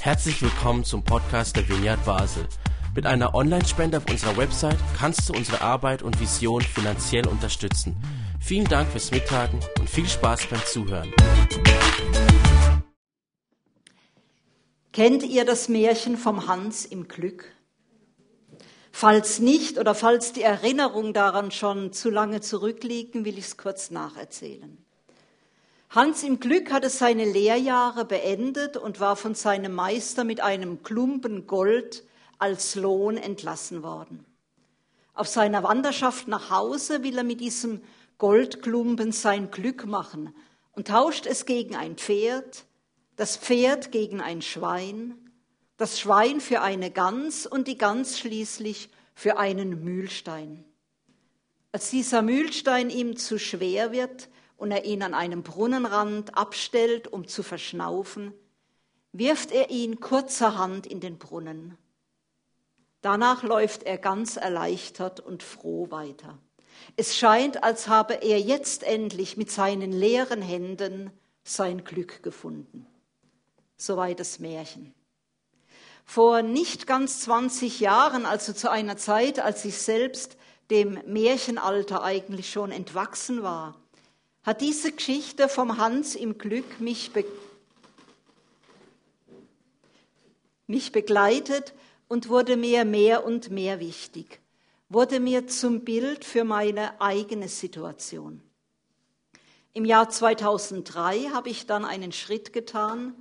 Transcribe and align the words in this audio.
Herzlich 0.00 0.40
willkommen 0.40 0.84
zum 0.84 1.02
Podcast 1.02 1.56
der 1.56 1.68
Vineyard 1.68 2.04
Basel. 2.04 2.46
Mit 2.94 3.06
einer 3.06 3.34
Online-Spende 3.34 3.98
auf 3.98 4.08
unserer 4.08 4.36
Website 4.36 4.78
kannst 4.96 5.28
du 5.28 5.34
unsere 5.34 5.60
Arbeit 5.60 6.02
und 6.02 6.20
Vision 6.20 6.62
finanziell 6.62 7.26
unterstützen. 7.26 7.96
Vielen 8.40 8.66
Dank 8.66 8.88
fürs 8.90 9.10
Mittagen 9.10 9.60
und 9.78 9.90
viel 9.90 10.08
Spaß 10.08 10.46
beim 10.46 10.64
Zuhören. 10.64 11.12
Kennt 14.92 15.24
ihr 15.24 15.44
das 15.44 15.68
Märchen 15.68 16.16
vom 16.16 16.46
Hans 16.46 16.86
im 16.86 17.08
Glück? 17.08 17.52
Falls 18.92 19.40
nicht 19.40 19.76
oder 19.76 19.94
falls 19.94 20.32
die 20.32 20.42
Erinnerung 20.42 21.12
daran 21.12 21.50
schon 21.50 21.92
zu 21.92 22.08
lange 22.08 22.40
zurückliegen, 22.40 23.26
will 23.26 23.36
ich 23.36 23.44
es 23.44 23.56
kurz 23.58 23.90
nacherzählen. 23.90 24.85
Hans 25.96 26.22
im 26.24 26.40
Glück 26.40 26.72
hatte 26.72 26.90
seine 26.90 27.24
Lehrjahre 27.24 28.04
beendet 28.04 28.76
und 28.76 29.00
war 29.00 29.16
von 29.16 29.34
seinem 29.34 29.74
Meister 29.74 30.24
mit 30.24 30.42
einem 30.42 30.82
Klumpen 30.82 31.46
Gold 31.46 32.04
als 32.38 32.74
Lohn 32.74 33.16
entlassen 33.16 33.82
worden. 33.82 34.22
Auf 35.14 35.26
seiner 35.26 35.62
Wanderschaft 35.62 36.28
nach 36.28 36.50
Hause 36.50 37.02
will 37.02 37.16
er 37.16 37.24
mit 37.24 37.40
diesem 37.40 37.80
Goldklumpen 38.18 39.10
sein 39.10 39.50
Glück 39.50 39.86
machen 39.86 40.34
und 40.72 40.88
tauscht 40.88 41.24
es 41.24 41.46
gegen 41.46 41.74
ein 41.74 41.96
Pferd, 41.96 42.66
das 43.16 43.38
Pferd 43.38 43.90
gegen 43.90 44.20
ein 44.20 44.42
Schwein, 44.42 45.14
das 45.78 45.98
Schwein 45.98 46.42
für 46.42 46.60
eine 46.60 46.90
Gans 46.90 47.46
und 47.46 47.68
die 47.68 47.78
Gans 47.78 48.18
schließlich 48.18 48.90
für 49.14 49.38
einen 49.38 49.82
Mühlstein. 49.82 50.62
Als 51.72 51.88
dieser 51.88 52.20
Mühlstein 52.20 52.90
ihm 52.90 53.16
zu 53.16 53.38
schwer 53.38 53.92
wird, 53.92 54.28
und 54.56 54.70
er 54.70 54.84
ihn 54.84 55.02
an 55.02 55.14
einem 55.14 55.42
Brunnenrand 55.42 56.36
abstellt, 56.36 57.08
um 57.08 57.28
zu 57.28 57.42
verschnaufen, 57.42 58.32
wirft 59.12 59.52
er 59.52 59.70
ihn 59.70 60.00
kurzerhand 60.00 60.86
in 60.86 61.00
den 61.00 61.18
Brunnen. 61.18 61.76
Danach 63.02 63.42
läuft 63.42 63.84
er 63.84 63.98
ganz 63.98 64.36
erleichtert 64.36 65.20
und 65.20 65.42
froh 65.42 65.90
weiter. 65.90 66.38
Es 66.96 67.16
scheint, 67.16 67.62
als 67.62 67.88
habe 67.88 68.14
er 68.14 68.40
jetzt 68.40 68.82
endlich 68.82 69.36
mit 69.36 69.50
seinen 69.50 69.92
leeren 69.92 70.42
Händen 70.42 71.10
sein 71.44 71.84
Glück 71.84 72.22
gefunden. 72.22 72.86
Soweit 73.76 74.20
das 74.20 74.38
Märchen. 74.38 74.94
Vor 76.04 76.42
nicht 76.42 76.86
ganz 76.86 77.20
20 77.20 77.80
Jahren, 77.80 78.26
also 78.26 78.52
zu 78.52 78.70
einer 78.70 78.96
Zeit, 78.96 79.40
als 79.40 79.64
ich 79.64 79.78
selbst 79.78 80.36
dem 80.70 81.00
Märchenalter 81.06 82.02
eigentlich 82.02 82.50
schon 82.50 82.70
entwachsen 82.70 83.42
war, 83.42 83.80
hat 84.46 84.60
diese 84.60 84.92
Geschichte 84.92 85.48
vom 85.48 85.76
Hans 85.76 86.14
im 86.14 86.38
Glück 86.38 86.80
mich, 86.80 87.12
be 87.12 87.24
mich 90.68 90.92
begleitet 90.92 91.74
und 92.08 92.28
wurde 92.28 92.56
mir 92.56 92.84
mehr 92.84 93.24
und 93.24 93.50
mehr 93.50 93.80
wichtig, 93.80 94.40
wurde 94.88 95.18
mir 95.18 95.48
zum 95.48 95.84
Bild 95.84 96.24
für 96.24 96.44
meine 96.44 97.00
eigene 97.00 97.48
Situation. 97.48 98.40
Im 99.72 99.84
Jahr 99.84 100.08
2003 100.08 101.30
habe 101.32 101.50
ich 101.50 101.66
dann 101.66 101.84
einen 101.84 102.12
Schritt 102.12 102.52
getan, 102.52 103.14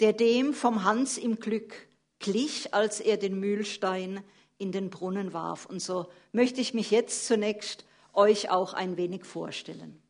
der 0.00 0.12
dem 0.12 0.52
vom 0.52 0.82
Hans 0.82 1.16
im 1.16 1.38
Glück 1.38 1.74
glich, 2.18 2.74
als 2.74 3.00
er 3.00 3.16
den 3.16 3.38
Mühlstein 3.38 4.22
in 4.58 4.72
den 4.72 4.90
Brunnen 4.90 5.32
warf. 5.32 5.66
Und 5.66 5.80
so 5.80 6.06
möchte 6.32 6.60
ich 6.60 6.74
mich 6.74 6.90
jetzt 6.90 7.26
zunächst 7.26 7.84
euch 8.12 8.50
auch 8.50 8.74
ein 8.74 8.96
wenig 8.96 9.24
vorstellen. 9.24 10.02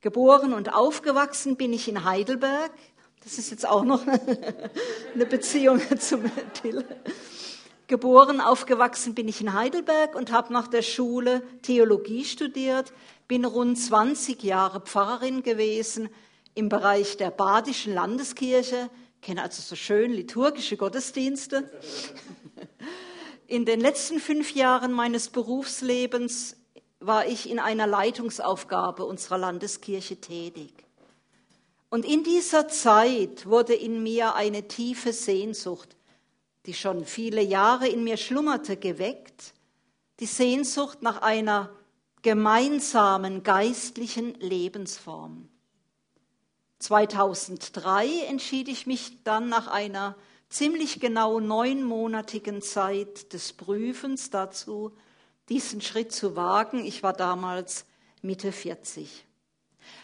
Geboren 0.00 0.52
und 0.52 0.72
aufgewachsen 0.72 1.56
bin 1.56 1.72
ich 1.72 1.88
in 1.88 2.04
Heidelberg. 2.04 2.70
Das 3.24 3.36
ist 3.36 3.50
jetzt 3.50 3.68
auch 3.68 3.82
noch 3.82 4.06
eine 5.14 5.26
Beziehung 5.26 5.80
zum 5.98 6.30
Till. 6.54 6.84
Geboren, 7.88 8.40
aufgewachsen 8.40 9.14
bin 9.14 9.26
ich 9.26 9.40
in 9.40 9.54
Heidelberg 9.54 10.14
und 10.14 10.30
habe 10.30 10.52
nach 10.52 10.68
der 10.68 10.82
Schule 10.82 11.42
Theologie 11.62 12.24
studiert, 12.24 12.92
bin 13.26 13.44
rund 13.44 13.76
20 13.76 14.42
Jahre 14.44 14.80
Pfarrerin 14.80 15.42
gewesen 15.42 16.10
im 16.54 16.68
Bereich 16.68 17.16
der 17.16 17.30
Badischen 17.30 17.92
Landeskirche, 17.92 18.90
kenne 19.20 19.42
also 19.42 19.62
so 19.62 19.74
schön 19.74 20.12
liturgische 20.12 20.76
Gottesdienste. 20.76 21.70
In 23.48 23.64
den 23.64 23.80
letzten 23.80 24.20
fünf 24.20 24.54
Jahren 24.54 24.92
meines 24.92 25.28
Berufslebens 25.28 26.57
war 27.00 27.26
ich 27.26 27.48
in 27.48 27.58
einer 27.58 27.86
Leitungsaufgabe 27.86 29.04
unserer 29.04 29.38
Landeskirche 29.38 30.20
tätig. 30.20 30.72
Und 31.90 32.04
in 32.04 32.22
dieser 32.24 32.68
Zeit 32.68 33.46
wurde 33.46 33.74
in 33.74 34.02
mir 34.02 34.34
eine 34.34 34.68
tiefe 34.68 35.12
Sehnsucht, 35.12 35.96
die 36.66 36.74
schon 36.74 37.04
viele 37.04 37.40
Jahre 37.40 37.88
in 37.88 38.04
mir 38.04 38.16
schlummerte, 38.16 38.76
geweckt, 38.76 39.54
die 40.20 40.26
Sehnsucht 40.26 41.02
nach 41.02 41.22
einer 41.22 41.70
gemeinsamen 42.22 43.42
geistlichen 43.42 44.34
Lebensform. 44.34 45.48
2003 46.80 48.26
entschied 48.28 48.68
ich 48.68 48.86
mich 48.86 49.22
dann 49.24 49.48
nach 49.48 49.68
einer 49.68 50.16
ziemlich 50.48 51.00
genau 51.00 51.40
neunmonatigen 51.40 52.60
Zeit 52.60 53.32
des 53.32 53.52
Prüfens 53.52 54.30
dazu, 54.30 54.92
diesen 55.48 55.80
Schritt 55.80 56.12
zu 56.12 56.36
wagen. 56.36 56.84
Ich 56.84 57.02
war 57.02 57.12
damals 57.12 57.84
Mitte 58.22 58.52
40. 58.52 59.24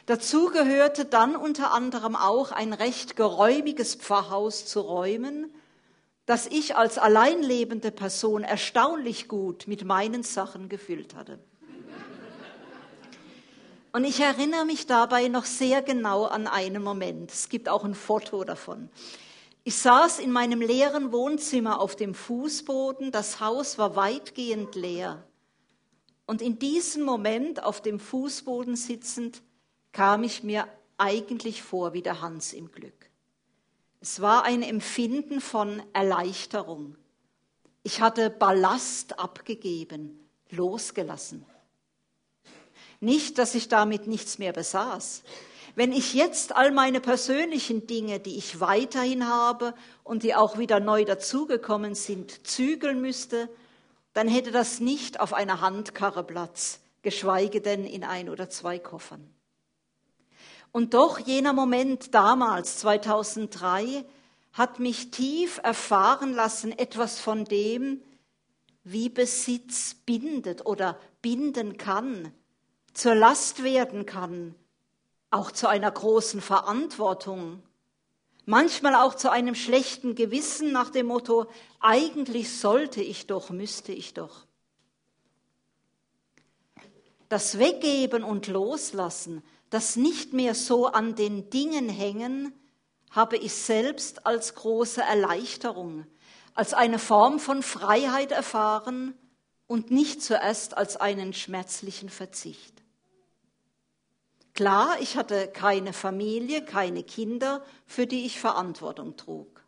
Dazu 0.06 0.50
gehörte 0.50 1.05
dann 1.05 1.37
unter 1.37 1.72
anderem 1.72 2.16
auch 2.16 2.53
ein 2.53 2.72
recht 2.72 3.16
geräumiges 3.16 3.94
Pfarrhaus 3.94 4.66
zu 4.66 4.81
räumen, 4.81 5.54
das 6.27 6.47
ich 6.47 6.77
als 6.77 6.99
alleinlebende 6.99 7.91
Person 7.91 8.44
erstaunlich 8.44 9.28
gut 9.28 9.66
mit 9.66 9.84
meinen 9.84 10.22
Sachen 10.22 10.69
gefüllt 10.69 11.15
hatte. 11.15 11.38
Und 13.93 14.04
ich 14.04 14.21
erinnere 14.21 14.65
mich 14.65 14.87
dabei 14.87 15.28
noch 15.28 15.44
sehr 15.44 15.81
genau 15.81 16.25
an 16.25 16.49
einen 16.49 16.83
Moment. 16.83 17.31
Es 17.31 17.49
gibt 17.49 17.69
auch 17.69 17.84
ein 17.84 17.94
Foto 17.94 18.43
davon. 18.43 18.88
Ich 19.62 19.77
saß 19.78 20.19
in 20.19 20.33
meinem 20.33 20.60
leeren 20.60 21.12
Wohnzimmer 21.12 21.81
auf 21.81 21.94
dem 21.94 22.12
Fußboden. 22.12 23.12
Das 23.12 23.38
Haus 23.41 23.78
war 23.78 23.94
weitgehend 23.94 24.75
leer. 24.75 25.25
Und 26.27 26.41
in 26.41 26.59
diesem 26.59 27.05
Moment 27.05 27.62
auf 27.62 27.83
dem 27.83 28.01
Fußboden 28.01 28.77
sitzend 28.77 29.43
kam 29.93 30.25
ich 30.25 30.43
mir 30.43 30.67
eigentlich 30.97 31.62
vor 31.62 31.93
wie 31.93 32.03
der 32.03 32.21
Hans 32.21 32.53
im 32.53 32.71
Glück. 32.71 33.11
Es 34.01 34.21
war 34.21 34.45
ein 34.45 34.63
Empfinden 34.63 35.41
von 35.41 35.83
Erleichterung. 35.93 36.97
Ich 37.83 38.01
hatte 38.01 38.31
Ballast 38.31 39.19
abgegeben, 39.19 40.29
losgelassen. 40.51 41.45
Nicht, 43.01 43.39
dass 43.39 43.55
ich 43.55 43.69
damit 43.69 44.07
nichts 44.07 44.39
mehr 44.39 44.53
besaß. 44.53 45.23
Wenn 45.75 45.93
ich 45.93 46.15
jetzt 46.15 46.55
all 46.55 46.71
meine 46.71 47.01
persönlichen 47.01 47.87
Dinge, 47.87 48.21
die 48.21 48.37
ich 48.37 48.61
weiterhin 48.61 49.27
habe 49.29 49.75
und 50.05 50.23
die 50.23 50.34
auch 50.34 50.57
wieder 50.57 50.81
neu 50.81 51.05
dazugekommen 51.05 51.95
sind, 51.95 52.47
zügeln 52.47 53.01
müsste, 53.01 53.49
dann 54.15 54.29
hätte 54.29 54.51
das 54.51 54.81
nicht 54.81 55.21
auf 55.21 55.35
einer 55.35 55.61
Handkarre 55.61 56.25
Platz, 56.25 56.81
geschweige 57.03 57.61
denn 57.61 57.85
in 57.85 58.03
ein 58.05 58.29
oder 58.31 58.49
zwei 58.49 58.79
Koffern. 58.79 59.29
Und 60.73 60.95
doch 60.95 61.19
jener 61.19 61.53
Moment 61.53 62.15
damals, 62.15 62.79
2003, 62.79 64.05
hat 64.53 64.79
mich 64.79 65.11
tief 65.11 65.61
erfahren 65.63 66.33
lassen, 66.33 66.73
etwas 66.73 67.21
von 67.21 67.45
dem, 67.45 68.03
wie 68.85 69.09
Besitz 69.09 69.95
bindet 69.95 70.65
oder 70.65 70.99
binden 71.23 71.77
kann, 71.77 72.33
zur 72.93 73.15
Last 73.15 73.65
werden 73.65 74.07
kann, 74.07 74.55
auch 75.31 75.51
zu 75.51 75.69
einer 75.69 75.91
großen 75.91 76.41
Verantwortung 76.41 77.63
Manchmal 78.47 78.94
auch 78.94 79.15
zu 79.15 79.31
einem 79.31 79.54
schlechten 79.54 80.15
Gewissen 80.15 80.72
nach 80.72 80.91
dem 80.91 81.07
Motto, 81.07 81.47
eigentlich 81.80 82.59
sollte 82.59 83.01
ich 83.01 83.27
doch, 83.27 83.51
müsste 83.51 83.92
ich 83.92 84.13
doch. 84.13 84.47
Das 87.30 87.59
Weggeben 87.59 88.22
und 88.22 88.47
Loslassen, 88.48 89.42
das 89.71 89.97
nicht 89.97 90.34
mehr 90.34 90.54
so 90.54 90.86
an 90.86 91.15
den 91.15 91.48
Dingen 91.48 91.89
hängen, 91.89 92.53
habe 93.10 93.36
ich 93.36 93.54
selbst 93.54 94.27
als 94.27 94.54
große 94.54 95.01
Erleichterung, 95.01 96.07
als 96.54 96.74
eine 96.74 96.98
Form 96.98 97.41
von 97.41 97.63
Freiheit 97.63 98.30
erfahren 98.30 99.15
und 99.66 99.91
nicht 99.91 100.22
zuerst 100.22 100.77
als 100.77 100.97
einen 100.97 101.33
schmerzlichen 101.33 102.10
Verzicht. 102.10 102.73
Klar, 104.54 104.98
ich 105.01 105.16
hatte 105.16 105.48
keine 105.48 105.92
Familie, 105.92 106.65
keine 106.65 107.03
Kinder, 107.03 107.65
für 107.86 108.06
die 108.06 108.24
ich 108.24 108.39
Verantwortung 108.39 109.16
trug. 109.16 109.65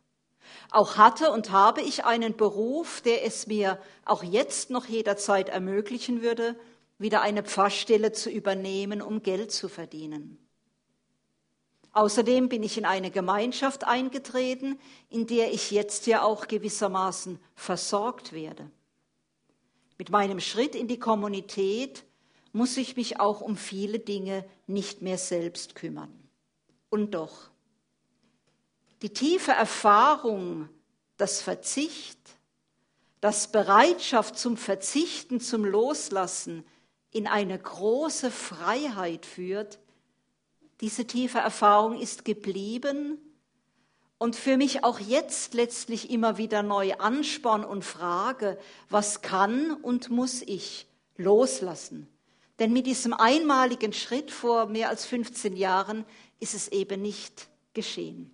Auch 0.71 0.95
hatte 0.95 1.31
und 1.31 1.51
habe 1.51 1.81
ich 1.81 2.05
einen 2.05 2.37
Beruf, 2.37 3.01
der 3.01 3.25
es 3.25 3.47
mir 3.47 3.81
auch 4.05 4.23
jetzt 4.23 4.69
noch 4.69 4.85
jederzeit 4.85 5.49
ermöglichen 5.49 6.21
würde, 6.21 6.55
wieder 6.99 7.21
eine 7.21 7.43
Pfarrstelle 7.43 8.13
zu 8.13 8.29
übernehmen, 8.29 9.01
um 9.01 9.21
Geld 9.21 9.51
zu 9.51 9.67
verdienen. 9.67 10.37
Außerdem 11.91 12.47
bin 12.47 12.63
ich 12.63 12.77
in 12.77 12.85
eine 12.85 13.11
Gemeinschaft 13.11 13.83
eingetreten, 13.83 14.79
in 15.09 15.27
der 15.27 15.51
ich 15.51 15.71
jetzt 15.71 16.07
ja 16.07 16.21
auch 16.21 16.47
gewissermaßen 16.47 17.39
versorgt 17.55 18.31
werde. 18.31 18.69
Mit 19.97 20.11
meinem 20.11 20.39
Schritt 20.39 20.75
in 20.75 20.87
die 20.87 20.99
Kommunität 20.99 22.05
muss 22.57 22.75
ich 22.75 22.95
mich 22.95 23.19
auch 23.19 23.41
um 23.41 23.55
viele 23.55 23.99
Dinge 23.99 24.43
nicht 24.65 25.01
mehr 25.03 25.19
selbst 25.19 25.75
kümmern. 25.75 26.11
Und 26.89 27.11
doch, 27.11 27.51
die 29.03 29.11
tiefe 29.11 29.51
Erfahrung, 29.51 30.67
das 31.17 31.41
Verzicht, 31.41 32.17
das 33.21 33.51
Bereitschaft 33.51 34.39
zum 34.39 34.57
Verzichten, 34.57 35.39
zum 35.39 35.65
Loslassen 35.65 36.65
in 37.11 37.27
eine 37.27 37.57
große 37.57 38.31
Freiheit 38.31 39.25
führt, 39.25 39.79
diese 40.81 41.05
tiefe 41.05 41.37
Erfahrung 41.37 41.99
ist 41.99 42.25
geblieben 42.25 43.19
und 44.17 44.35
für 44.35 44.57
mich 44.57 44.83
auch 44.83 44.99
jetzt 44.99 45.53
letztlich 45.53 46.09
immer 46.09 46.37
wieder 46.39 46.63
neu 46.63 46.93
Ansporn 46.95 47.63
und 47.63 47.85
Frage, 47.85 48.57
was 48.89 49.21
kann 49.21 49.73
und 49.73 50.09
muss 50.09 50.41
ich 50.41 50.87
loslassen? 51.17 52.07
Denn 52.59 52.73
mit 52.73 52.87
diesem 52.87 53.13
einmaligen 53.13 53.93
Schritt 53.93 54.31
vor 54.31 54.65
mehr 54.65 54.89
als 54.89 55.05
15 55.05 55.55
Jahren 55.55 56.05
ist 56.39 56.53
es 56.53 56.67
eben 56.69 57.01
nicht 57.01 57.49
geschehen. 57.73 58.33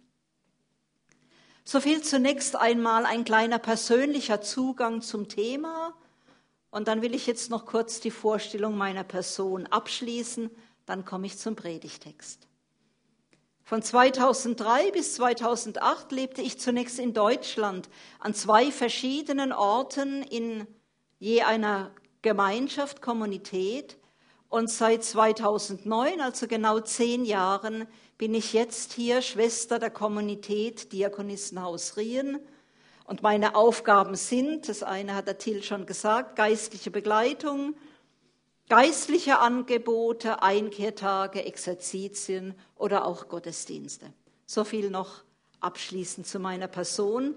So 1.65 1.79
viel 1.79 2.01
zunächst 2.01 2.55
einmal 2.55 3.05
ein 3.05 3.23
kleiner 3.25 3.59
persönlicher 3.59 4.41
Zugang 4.41 5.01
zum 5.01 5.29
Thema. 5.29 5.93
Und 6.71 6.87
dann 6.87 7.01
will 7.01 7.13
ich 7.13 7.27
jetzt 7.27 7.49
noch 7.49 7.65
kurz 7.65 7.99
die 7.99 8.11
Vorstellung 8.11 8.77
meiner 8.77 9.03
Person 9.03 9.67
abschließen 9.67 10.49
dann 10.85 11.05
komme 11.05 11.27
ich 11.27 11.37
zum 11.37 11.55
Predigtext. 11.55 12.47
Von 13.63 13.81
2003 13.81 14.91
bis 14.91 15.15
2008 15.15 16.11
lebte 16.11 16.41
ich 16.41 16.59
zunächst 16.59 16.99
in 16.99 17.13
Deutschland 17.13 17.89
an 18.19 18.33
zwei 18.33 18.71
verschiedenen 18.71 19.53
Orten 19.53 20.21
in 20.23 20.67
je 21.19 21.43
einer 21.43 21.91
Gemeinschaft, 22.21 23.01
Kommunität. 23.01 23.97
Und 24.53 24.69
seit 24.69 25.03
2009, 25.03 26.21
also 26.21 26.45
genau 26.45 26.79
zehn 26.79 27.25
Jahren, 27.25 27.87
bin 28.19 28.35
ich 28.35 28.53
jetzt 28.53 28.93
hier 28.93 29.23
Schwester 29.23 29.79
der 29.79 29.89
Kommunität 29.89 30.91
Diakonissenhaus 30.93 31.97
Rien. 31.97 32.37
Und 33.05 33.23
meine 33.23 33.55
Aufgaben 33.55 34.13
sind, 34.13 34.69
das 34.69 34.83
eine 34.83 35.15
hat 35.15 35.25
der 35.25 35.39
Till 35.39 35.63
schon 35.63 35.87
gesagt, 35.87 36.35
geistliche 36.35 36.91
Begleitung, 36.91 37.73
geistliche 38.69 39.39
Angebote, 39.39 40.43
Einkehrtage, 40.43 41.45
Exerzitien 41.45 42.53
oder 42.75 43.07
auch 43.07 43.29
Gottesdienste. 43.29 44.13
So 44.45 44.63
viel 44.63 44.91
noch 44.91 45.23
abschließend 45.61 46.27
zu 46.27 46.37
meiner 46.37 46.67
Person. 46.67 47.35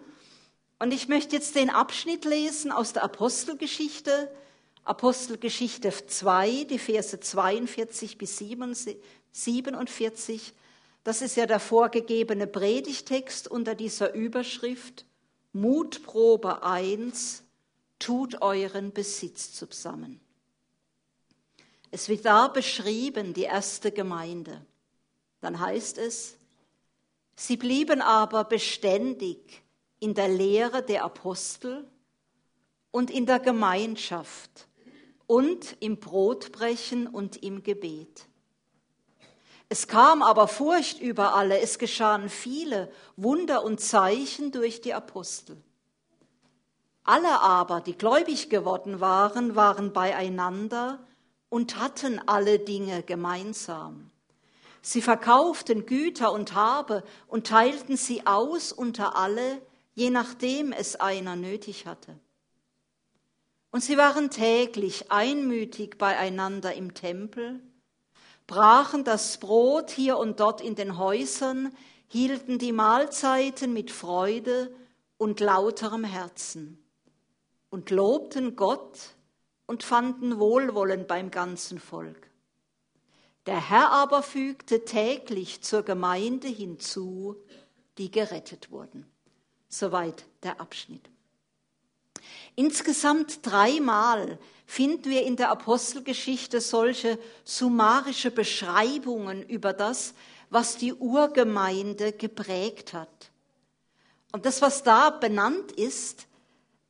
Und 0.78 0.92
ich 0.92 1.08
möchte 1.08 1.34
jetzt 1.34 1.54
den 1.54 1.70
Abschnitt 1.70 2.26
lesen 2.26 2.72
aus 2.72 2.92
der 2.92 3.04
Apostelgeschichte, 3.04 4.30
Apostelgeschichte 4.86 5.90
2, 5.90 6.64
die 6.70 6.78
Verse 6.78 7.18
42 7.18 8.18
bis 8.18 8.38
47. 8.38 10.54
Das 11.02 11.22
ist 11.22 11.36
ja 11.36 11.46
der 11.46 11.58
vorgegebene 11.58 12.46
Predigtext 12.46 13.48
unter 13.48 13.74
dieser 13.74 14.14
Überschrift 14.14 15.04
Mutprobe 15.52 16.62
1, 16.62 17.42
tut 17.98 18.40
euren 18.42 18.92
Besitz 18.92 19.54
zusammen. 19.54 20.20
Es 21.90 22.08
wird 22.08 22.24
da 22.24 22.46
beschrieben, 22.46 23.34
die 23.34 23.42
erste 23.42 23.90
Gemeinde. 23.90 24.64
Dann 25.40 25.58
heißt 25.58 25.98
es, 25.98 26.36
sie 27.34 27.56
blieben 27.56 28.02
aber 28.02 28.44
beständig 28.44 29.64
in 29.98 30.14
der 30.14 30.28
Lehre 30.28 30.84
der 30.84 31.02
Apostel 31.02 31.90
und 32.92 33.10
in 33.10 33.26
der 33.26 33.40
Gemeinschaft 33.40 34.68
und 35.26 35.76
im 35.81 35.99
Brotbrechen 35.99 37.06
und 37.06 37.43
im 37.43 37.62
Gebet. 37.62 38.28
Es 39.69 39.88
kam 39.88 40.23
aber 40.23 40.46
Furcht 40.46 41.00
über 41.00 41.34
alle, 41.34 41.58
es 41.58 41.78
geschahen 41.78 42.28
viele 42.28 42.90
Wunder 43.17 43.64
und 43.64 43.81
Zeichen 43.81 44.52
durch 44.52 44.81
die 44.81 44.94
Apostel. 44.94 45.56
Alle 47.02 47.40
aber, 47.40 47.81
die 47.81 47.96
gläubig 47.96 48.49
geworden 48.50 49.00
waren, 49.00 49.56
waren 49.56 49.93
beieinander 49.93 51.00
und 51.49 51.79
hatten 51.79 52.20
alle 52.26 52.58
Dinge 52.58 53.02
gemeinsam. 53.02 54.11
Sie 54.82 55.02
verkauften 55.02 55.87
Güter 55.87 56.32
und 56.32 56.55
Habe 56.55 57.02
und 57.26 57.49
teilten 57.49 57.96
sie 57.96 58.25
aus 58.26 58.70
unter 58.72 59.17
alle, 59.17 59.61
je 59.94 60.11
nachdem 60.11 60.72
es 60.72 60.94
einer 60.94 61.34
nötig 61.34 61.87
hatte. 61.87 62.19
Und 63.70 63.82
sie 63.82 63.96
waren 63.96 64.30
täglich 64.30 65.10
einmütig 65.10 65.98
beieinander 65.98 66.74
im 66.74 66.94
Tempel, 66.94 67.60
brachen 68.46 69.04
das 69.04 69.38
Brot 69.38 69.90
hier 69.90 70.18
und 70.18 70.40
dort 70.40 70.60
in 70.60 70.74
den 70.74 70.98
Häusern, 70.98 71.74
hielten 72.08 72.58
die 72.58 72.72
Mahlzeiten 72.72 73.72
mit 73.72 73.90
Freude 73.90 74.74
und 75.18 75.40
lauterem 75.40 76.04
Herzen 76.04 76.82
und 77.70 77.90
lobten 77.90 78.56
Gott 78.56 79.16
und 79.66 79.82
fanden 79.82 80.38
Wohlwollen 80.38 81.06
beim 81.06 81.30
ganzen 81.30 81.78
Volk. 81.80 82.30
Der 83.46 83.69
Herr 83.69 83.90
aber 83.92 84.22
fügte 84.22 84.84
täglich 84.84 85.62
zur 85.62 85.82
Gemeinde 85.82 86.48
hinzu, 86.48 87.36
die 87.98 88.10
gerettet 88.10 88.70
wurden. 88.70 89.06
Soweit 89.69 90.24
der 90.42 90.60
Abschnitt. 90.60 91.08
Insgesamt 92.56 93.47
dreimal 93.47 94.38
finden 94.64 95.11
wir 95.11 95.23
in 95.23 95.37
der 95.37 95.50
Apostelgeschichte 95.50 96.61
solche 96.61 97.19
summarische 97.44 98.31
Beschreibungen 98.31 99.43
über 99.43 99.73
das, 99.73 100.14
was 100.50 100.76
die 100.76 100.94
Urgemeinde 100.94 102.12
geprägt 102.12 102.94
hat. 102.94 103.31
Und 104.32 104.47
das, 104.47 104.62
was 104.62 104.82
da 104.82 105.11
benannt 105.11 105.73
ist, 105.73 106.26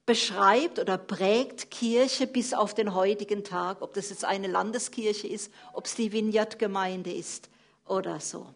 beschreibt 0.06 0.78
oder 0.78 0.96
prägt 0.98 1.70
Kirche 1.70 2.28
bis 2.28 2.54
auf 2.54 2.74
den 2.74 2.94
heutigen 2.94 3.42
Tag, 3.42 3.82
ob 3.82 3.92
das 3.94 4.10
jetzt 4.10 4.24
eine 4.24 4.46
Landeskirche 4.46 5.26
ist, 5.26 5.52
ob 5.72 5.86
es 5.86 5.96
die 5.96 6.12
Vineyard-Gemeinde 6.12 7.12
ist 7.12 7.50
oder 7.86 8.20
so. 8.20 8.46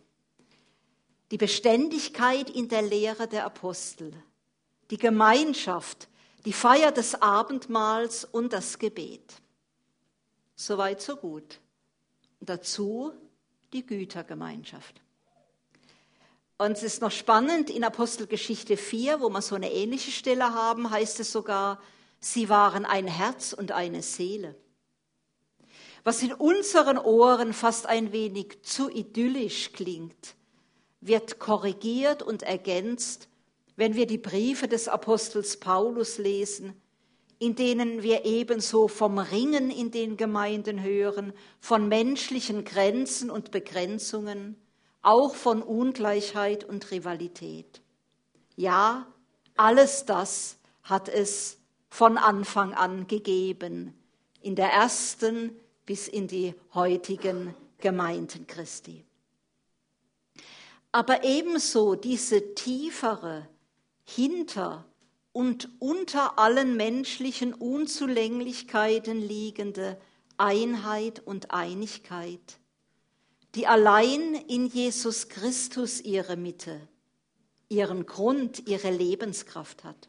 Die 1.33 1.39
Beständigkeit 1.39 2.49
in 2.51 2.69
der 2.69 2.83
Lehre 2.83 3.27
der 3.27 3.47
Apostel, 3.47 4.13
die 4.91 4.97
Gemeinschaft, 4.97 6.09
die 6.45 6.53
Feier 6.53 6.93
des 6.93 7.21
Abendmahls 7.21 8.25
und 8.25 8.53
das 8.53 8.79
Gebet. 8.79 9.35
Soweit, 10.55 11.01
so 11.01 11.17
gut. 11.17 11.61
Dazu 12.41 13.13
die 13.73 13.85
Gütergemeinschaft. 13.85 15.01
Und 16.59 16.73
es 16.73 16.83
ist 16.83 17.01
noch 17.01 17.11
spannend, 17.11 17.71
in 17.71 17.85
Apostelgeschichte 17.85 18.77
4, 18.77 19.23
wo 19.23 19.31
wir 19.31 19.41
so 19.41 19.55
eine 19.55 19.73
ähnliche 19.73 20.11
Stelle 20.11 20.53
haben, 20.53 20.91
heißt 20.91 21.21
es 21.21 21.33
sogar, 21.33 21.81
sie 22.19 22.51
waren 22.51 22.85
ein 22.85 23.07
Herz 23.07 23.55
und 23.55 23.73
eine 23.73 24.03
Seele. 24.03 24.55
Was 26.05 26.23
in 26.23 26.35
unseren 26.35 26.99
Ohren 26.99 27.55
fast 27.55 27.87
ein 27.87 28.13
wenig 28.13 28.63
zu 28.63 28.91
idyllisch 28.91 29.73
klingt, 29.73 30.35
wird 31.01 31.39
korrigiert 31.39 32.23
und 32.23 32.43
ergänzt, 32.43 33.30
wenn 33.77 33.95
wir 33.95 34.07
die 34.07 34.19
Briefe 34.19 34.69
des 34.69 34.89
Apostels 34.89 35.59
Paulus 35.59 36.19
lesen, 36.19 36.75
in 37.39 37.55
denen 37.55 38.03
wir 38.03 38.27
ebenso 38.27 38.87
vom 38.87 39.19
Ringen 39.19 39.71
in 39.71 39.91
den 39.91 40.17
Gemeinden 40.17 40.83
hören, 40.83 41.33
von 41.59 41.89
menschlichen 41.89 42.65
Grenzen 42.65 43.31
und 43.31 43.51
Begrenzungen, 43.51 44.57
auch 45.03 45.35
von 45.35 45.63
Ungleichheit 45.63 46.65
und 46.65 46.91
Rivalität. 46.91 47.81
Ja, 48.57 49.07
alles 49.57 50.05
das 50.05 50.59
hat 50.83 51.09
es 51.09 51.59
von 51.89 52.19
Anfang 52.19 52.75
an 52.75 53.07
gegeben, 53.07 53.95
in 54.43 54.55
der 54.55 54.71
ersten 54.71 55.59
bis 55.87 56.09
in 56.09 56.29
die 56.29 56.55
heutigen 56.75 57.55
Gemeinden 57.79 58.47
Christi. 58.47 59.05
Aber 60.93 61.25
ebenso 61.25 61.95
diese 61.95 62.55
tiefere, 62.55 63.49
hinter 64.15 64.85
und 65.33 65.69
unter 65.79 66.39
allen 66.39 66.77
menschlichen 66.77 67.55
Unzulänglichkeiten 67.55 69.21
liegende 69.21 70.01
Einheit 70.37 71.21
und 71.25 71.51
Einigkeit 71.53 72.61
die 73.55 73.67
allein 73.67 74.35
in 74.35 74.67
Jesus 74.67 75.29
Christus 75.29 76.01
ihre 76.01 76.37
Mitte, 76.37 76.81
ihren 77.69 78.07
Grund, 78.07 78.67
ihre 78.69 78.91
Lebenskraft 78.91 79.85
hat. 79.85 80.09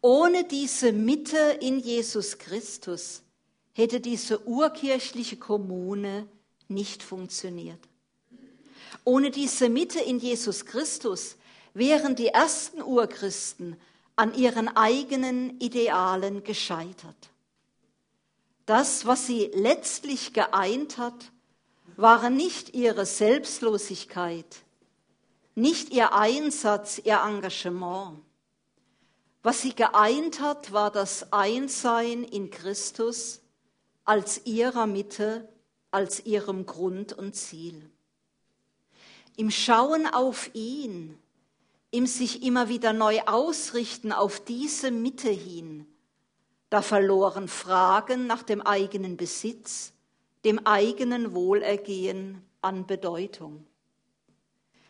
Ohne 0.00 0.44
diese 0.44 0.92
Mitte 0.92 1.58
in 1.60 1.78
Jesus 1.78 2.38
Christus 2.38 3.22
hätte 3.72 4.00
diese 4.00 4.46
urkirchliche 4.46 5.36
Kommune 5.36 6.26
nicht 6.68 7.02
funktioniert. 7.02 7.80
Ohne 9.04 9.30
diese 9.30 9.68
Mitte 9.68 10.00
in 10.00 10.18
Jesus 10.18 10.64
Christus 10.64 11.36
wären 11.76 12.16
die 12.16 12.28
ersten 12.28 12.80
Urchristen 12.80 13.76
an 14.16 14.34
ihren 14.34 14.74
eigenen 14.74 15.60
Idealen 15.60 16.42
gescheitert. 16.42 17.30
Das, 18.64 19.04
was 19.04 19.26
sie 19.26 19.50
letztlich 19.52 20.32
geeint 20.32 20.96
hat, 20.96 21.32
waren 21.96 22.34
nicht 22.34 22.74
ihre 22.74 23.04
Selbstlosigkeit, 23.04 24.46
nicht 25.54 25.90
ihr 25.90 26.14
Einsatz, 26.14 26.98
ihr 27.04 27.20
Engagement. 27.22 28.20
Was 29.42 29.60
sie 29.60 29.74
geeint 29.74 30.40
hat, 30.40 30.72
war 30.72 30.90
das 30.90 31.30
Einssein 31.32 32.24
in 32.24 32.50
Christus 32.50 33.40
als 34.04 34.46
ihrer 34.46 34.86
Mitte, 34.86 35.46
als 35.90 36.24
ihrem 36.24 36.64
Grund 36.64 37.12
und 37.12 37.36
Ziel. 37.36 37.90
Im 39.36 39.50
Schauen 39.50 40.06
auf 40.06 40.50
ihn, 40.54 41.18
im 41.96 42.06
sich 42.06 42.42
immer 42.42 42.68
wieder 42.68 42.92
neu 42.92 43.20
ausrichten 43.24 44.12
auf 44.12 44.38
diese 44.44 44.90
Mitte 44.90 45.30
hin, 45.30 45.86
da 46.68 46.82
verloren 46.82 47.48
Fragen 47.48 48.26
nach 48.26 48.42
dem 48.42 48.60
eigenen 48.60 49.16
Besitz, 49.16 49.94
dem 50.44 50.66
eigenen 50.66 51.34
Wohlergehen 51.34 52.42
an 52.60 52.86
Bedeutung. 52.86 53.64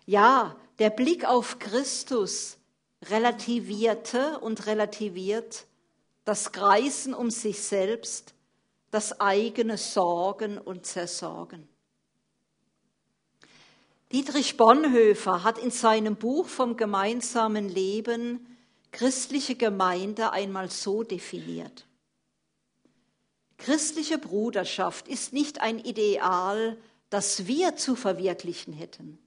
Ja, 0.05 0.57
der 0.81 0.91
Blick 0.91 1.25
auf 1.25 1.61
Christus 1.61 2.59
relativierte 3.05 4.41
und 4.41 4.67
relativiert 4.67 5.67
das 6.25 6.51
Kreisen 6.51 7.15
um 7.15 7.31
sich 7.31 7.63
selbst, 7.63 8.35
das 8.91 9.21
eigene 9.21 9.79
Sorgen 9.79 10.59
und 10.59 10.87
Zersorgen. 10.87 11.69
Dietrich 14.13 14.57
Bonhoeffer 14.57 15.43
hat 15.43 15.59
in 15.59 15.71
seinem 15.71 16.17
Buch 16.17 16.47
vom 16.47 16.77
gemeinsamen 16.77 17.69
Leben 17.69 18.57
christliche 18.93 19.57
Gemeinde 19.57 20.33
einmal 20.33 20.71
so 20.71 21.03
definiert. 21.03 21.87
Christliche 23.59 24.19
Bruderschaft 24.19 25.09
ist 25.09 25.33
nicht 25.33 25.61
ein 25.61 25.79
Ideal, 25.79 26.77
das 27.11 27.47
wir 27.47 27.77
zu 27.77 27.97
verwirklichen 27.97 28.73
hätten, 28.73 29.19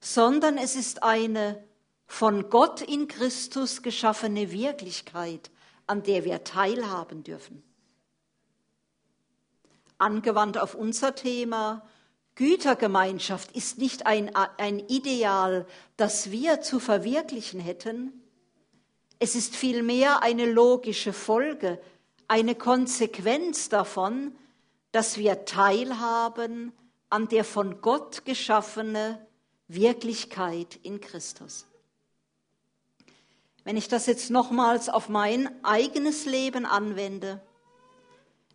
sondern 0.00 0.58
es 0.58 0.76
ist 0.76 1.02
eine 1.02 1.62
von 2.06 2.50
Gott 2.50 2.82
in 2.82 3.08
Christus 3.08 3.82
geschaffene 3.82 4.50
Wirklichkeit, 4.50 5.50
an 5.86 6.02
der 6.02 6.24
wir 6.24 6.44
teilhaben 6.44 7.22
dürfen. 7.22 7.62
Angewandt 9.96 10.58
auf 10.58 10.74
unser 10.74 11.14
Thema, 11.14 11.86
Gütergemeinschaft 12.40 13.52
ist 13.52 13.76
nicht 13.76 14.06
ein, 14.06 14.34
ein 14.34 14.78
Ideal, 14.78 15.66
das 15.98 16.30
wir 16.30 16.62
zu 16.62 16.80
verwirklichen 16.80 17.60
hätten, 17.60 18.14
es 19.18 19.34
ist 19.34 19.54
vielmehr 19.54 20.22
eine 20.22 20.50
logische 20.50 21.12
Folge, 21.12 21.78
eine 22.28 22.54
Konsequenz 22.54 23.68
davon, 23.68 24.34
dass 24.90 25.18
wir 25.18 25.44
teilhaben 25.44 26.72
an 27.10 27.28
der 27.28 27.44
von 27.44 27.82
Gott 27.82 28.24
geschaffene 28.24 29.20
Wirklichkeit 29.68 30.78
in 30.82 31.02
Christus. 31.02 31.66
Wenn 33.64 33.76
ich 33.76 33.88
das 33.88 34.06
jetzt 34.06 34.30
nochmals 34.30 34.88
auf 34.88 35.10
mein 35.10 35.62
eigenes 35.62 36.24
Leben 36.24 36.64
anwende, 36.64 37.42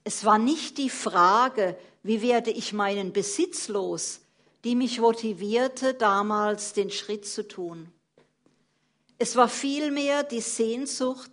es 0.06 0.24
war 0.24 0.38
nicht 0.38 0.78
die 0.78 0.92
Frage, 0.92 1.76
wie 2.04 2.22
werde 2.22 2.52
ich 2.52 2.74
meinen 2.74 3.12
Besitz 3.12 3.68
los, 3.68 4.22
die 4.64 4.76
mich 4.76 5.00
motivierte, 5.00 5.96
damals 5.96 6.74
den 6.74 6.92
Schritt 6.92 7.26
zu 7.26 7.48
tun. 7.48 7.92
Es 9.18 9.36
war 9.36 9.50
vielmehr 9.50 10.24
die 10.24 10.42
Sehnsucht 10.42 11.32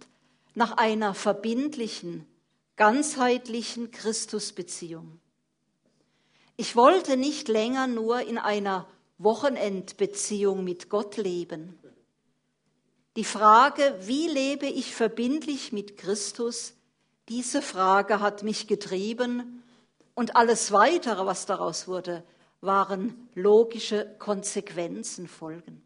nach 0.54 0.78
einer 0.78 1.12
verbindlichen, 1.12 2.26
ganzheitlichen 2.76 3.90
Christusbeziehung. 3.90 5.20
Ich 6.56 6.74
wollte 6.74 7.18
nicht 7.18 7.48
länger 7.48 7.86
nur 7.86 8.20
in 8.20 8.38
einer 8.38 8.88
Wochenendbeziehung 9.18 10.64
mit 10.64 10.88
Gott 10.88 11.18
leben. 11.18 11.78
Die 13.16 13.24
Frage, 13.24 13.98
wie 14.00 14.28
lebe 14.28 14.66
ich 14.66 14.94
verbindlich 14.94 15.72
mit 15.72 15.98
Christus, 15.98 16.72
diese 17.32 17.62
Frage 17.62 18.20
hat 18.20 18.42
mich 18.42 18.66
getrieben 18.66 19.64
und 20.12 20.36
alles 20.36 20.70
Weitere, 20.70 21.24
was 21.24 21.46
daraus 21.46 21.88
wurde, 21.88 22.24
waren 22.60 23.26
logische 23.34 24.04
Konsequenzen, 24.18 25.26
Folgen. 25.26 25.82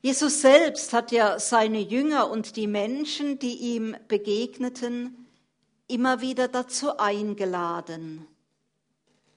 Jesus 0.00 0.40
selbst 0.40 0.94
hat 0.94 1.12
ja 1.12 1.38
seine 1.38 1.80
Jünger 1.80 2.30
und 2.30 2.56
die 2.56 2.66
Menschen, 2.66 3.38
die 3.38 3.56
ihm 3.74 3.94
begegneten, 4.08 5.26
immer 5.86 6.22
wieder 6.22 6.48
dazu 6.48 6.96
eingeladen, 6.96 8.26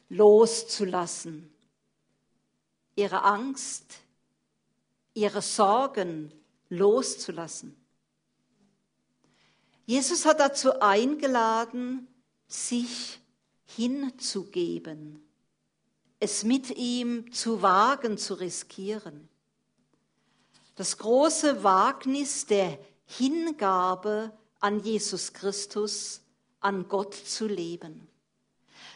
loszulassen, 0.07 1.53
ihre 2.95 3.23
Angst, 3.23 3.95
ihre 5.13 5.41
Sorgen 5.41 6.31
loszulassen. 6.69 7.75
Jesus 9.89 10.25
hat 10.25 10.39
dazu 10.39 10.79
eingeladen, 10.81 12.07
sich 12.47 13.19
hinzugeben, 13.65 15.27
es 16.19 16.43
mit 16.43 16.77
ihm 16.77 17.31
zu 17.33 17.61
wagen, 17.61 18.17
zu 18.17 18.35
riskieren 18.35 19.29
das 20.79 20.97
große 20.97 21.61
Wagnis 21.61 22.45
der 22.45 22.79
Hingabe 23.05 24.31
an 24.61 24.79
Jesus 24.79 25.33
Christus, 25.33 26.21
an 26.61 26.87
Gott 26.87 27.13
zu 27.13 27.47
leben. 27.47 28.07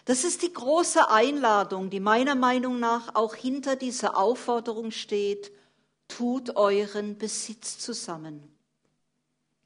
Das 0.06 0.24
ist 0.24 0.44
die 0.44 0.54
große 0.54 1.10
Einladung, 1.10 1.90
die 1.90 2.00
meiner 2.00 2.36
Meinung 2.36 2.80
nach 2.80 3.16
auch 3.16 3.36
hinter 3.36 3.76
dieser 3.76 4.16
Aufforderung 4.16 4.92
steht, 4.92 5.52
tut 6.08 6.56
euren 6.56 7.18
Besitz 7.18 7.80
zusammen. 7.80 8.53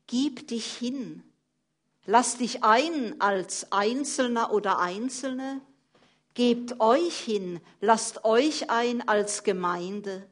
Gib 0.08 0.48
dich 0.48 0.74
hin. 0.74 1.24
Lass 2.06 2.38
dich 2.38 2.64
ein 2.64 3.20
als 3.20 3.72
Einzelner 3.72 4.52
oder 4.52 4.80
Einzelne. 4.80 5.62
Gebt 6.34 6.80
euch 6.80 7.20
hin. 7.20 7.60
Lasst 7.82 8.24
euch 8.24 8.70
ein 8.70 9.08
als 9.08 9.44
Gemeinde. 9.44 10.28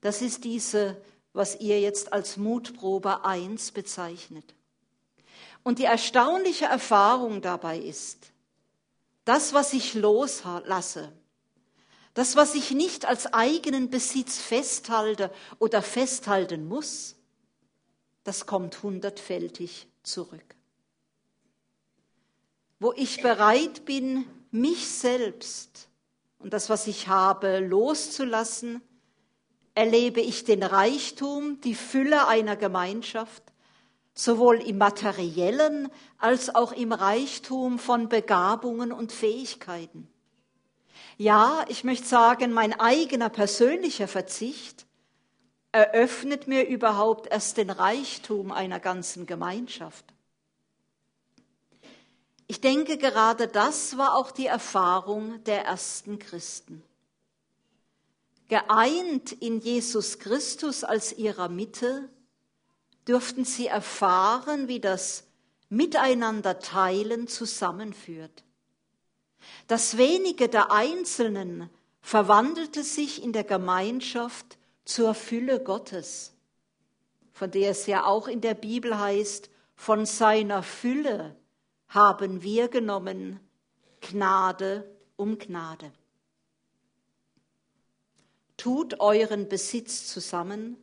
Das 0.00 0.22
ist 0.22 0.44
diese, 0.44 1.00
was 1.34 1.60
ihr 1.60 1.80
jetzt 1.80 2.12
als 2.12 2.36
Mutprobe 2.36 3.24
1 3.24 3.72
bezeichnet. 3.72 4.54
Und 5.62 5.78
die 5.78 5.84
erstaunliche 5.84 6.66
Erfahrung 6.66 7.42
dabei 7.42 7.78
ist, 7.78 8.32
das, 9.24 9.54
was 9.54 9.72
ich 9.72 9.94
loslasse, 9.94 11.12
das, 12.12 12.36
was 12.36 12.54
ich 12.54 12.70
nicht 12.70 13.06
als 13.06 13.32
eigenen 13.32 13.90
Besitz 13.90 14.38
festhalte 14.38 15.30
oder 15.58 15.82
festhalten 15.82 16.68
muss, 16.68 17.16
das 18.24 18.46
kommt 18.46 18.82
hundertfältig 18.82 19.86
zurück. 20.02 20.56
Wo 22.80 22.92
ich 22.96 23.22
bereit 23.22 23.84
bin, 23.84 24.26
mich 24.50 24.88
selbst 24.88 25.88
und 26.38 26.52
das, 26.52 26.68
was 26.68 26.86
ich 26.86 27.08
habe, 27.08 27.60
loszulassen, 27.60 28.82
erlebe 29.74 30.20
ich 30.20 30.44
den 30.44 30.62
Reichtum, 30.62 31.60
die 31.62 31.74
Fülle 31.74 32.26
einer 32.26 32.56
Gemeinschaft, 32.56 33.42
sowohl 34.14 34.60
im 34.60 34.78
materiellen 34.78 35.88
als 36.18 36.54
auch 36.54 36.72
im 36.72 36.92
Reichtum 36.92 37.78
von 37.78 38.08
Begabungen 38.08 38.92
und 38.92 39.12
Fähigkeiten. 39.12 40.08
Ja, 41.16 41.64
ich 41.68 41.84
möchte 41.84 42.06
sagen, 42.06 42.52
mein 42.52 42.78
eigener 42.78 43.28
persönlicher 43.28 44.08
Verzicht 44.08 44.83
eröffnet 45.74 46.48
mir 46.48 46.66
überhaupt 46.66 47.30
erst 47.30 47.56
den 47.56 47.70
Reichtum 47.70 48.52
einer 48.52 48.80
ganzen 48.80 49.26
Gemeinschaft. 49.26 50.04
Ich 52.46 52.60
denke, 52.60 52.96
gerade 52.96 53.48
das 53.48 53.98
war 53.98 54.16
auch 54.16 54.30
die 54.30 54.46
Erfahrung 54.46 55.42
der 55.44 55.64
ersten 55.64 56.18
Christen 56.18 56.82
geeint 58.48 59.32
in 59.32 59.60
Jesus 59.60 60.18
Christus 60.18 60.84
als 60.84 61.12
ihrer 61.12 61.48
Mitte, 61.48 62.08
dürften 63.08 63.44
sie 63.44 63.66
erfahren, 63.66 64.68
wie 64.68 64.80
das 64.80 65.24
Miteinander 65.68 66.58
teilen 66.58 67.26
zusammenführt. 67.26 68.44
Das 69.66 69.96
wenige 69.96 70.48
der 70.48 70.70
Einzelnen 70.70 71.68
verwandelte 72.00 72.82
sich 72.82 73.22
in 73.22 73.32
der 73.32 73.44
Gemeinschaft 73.44 74.58
zur 74.84 75.14
Fülle 75.14 75.62
Gottes, 75.62 76.32
von 77.32 77.50
der 77.50 77.70
es 77.70 77.86
ja 77.86 78.04
auch 78.04 78.28
in 78.28 78.40
der 78.40 78.54
Bibel 78.54 78.98
heißt, 78.98 79.50
von 79.76 80.06
seiner 80.06 80.62
Fülle 80.62 81.36
haben 81.88 82.42
wir 82.42 82.68
genommen 82.68 83.40
Gnade 84.00 84.88
um 85.16 85.38
Gnade. 85.38 85.92
tut 88.56 89.00
euren 89.00 89.48
Besitz 89.48 90.06
zusammen. 90.06 90.76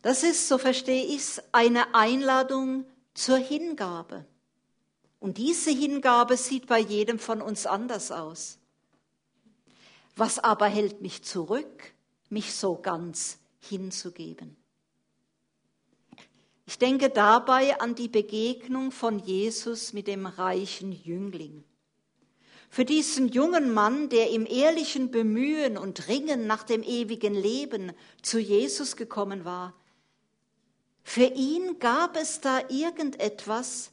Das 0.00 0.22
ist, 0.22 0.48
so 0.48 0.56
verstehe 0.56 1.04
ich 1.04 1.16
es, 1.16 1.42
eine 1.52 1.94
Einladung 1.94 2.86
zur 3.12 3.36
Hingabe. 3.36 4.24
Und 5.20 5.36
diese 5.36 5.70
Hingabe 5.70 6.36
sieht 6.38 6.66
bei 6.68 6.78
jedem 6.78 7.18
von 7.18 7.42
uns 7.42 7.66
anders 7.66 8.12
aus. 8.12 8.58
Was 10.14 10.38
aber 10.38 10.68
hält 10.68 11.02
mich 11.02 11.22
zurück, 11.22 11.92
mich 12.28 12.54
so 12.54 12.76
ganz 12.76 13.38
hinzugeben? 13.60 14.56
Ich 16.66 16.78
denke 16.78 17.10
dabei 17.10 17.80
an 17.80 17.94
die 17.94 18.08
Begegnung 18.08 18.90
von 18.90 19.20
Jesus 19.20 19.92
mit 19.92 20.08
dem 20.08 20.26
reichen 20.26 20.90
Jüngling. 20.90 21.62
Für 22.68 22.84
diesen 22.84 23.28
jungen 23.28 23.72
Mann, 23.72 24.08
der 24.08 24.30
im 24.30 24.44
ehrlichen 24.44 25.12
Bemühen 25.12 25.78
und 25.78 26.08
Ringen 26.08 26.48
nach 26.48 26.64
dem 26.64 26.82
ewigen 26.82 27.34
Leben 27.34 27.92
zu 28.20 28.40
Jesus 28.40 28.96
gekommen 28.96 29.44
war, 29.44 29.74
für 31.04 31.26
ihn 31.26 31.78
gab 31.78 32.16
es 32.16 32.40
da 32.40 32.68
irgendetwas, 32.68 33.92